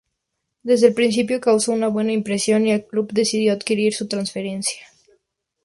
Desde 0.63 0.87
el 0.87 0.95
principio 0.95 1.39
causó 1.39 1.71
una 1.73 1.87
buena 1.87 2.11
impresión 2.11 2.65
y 2.65 2.71
el 2.71 2.87
club 2.87 3.11
decidió 3.13 3.53
adquirir 3.53 3.93
su 3.93 4.07
transferencia. 4.07 4.87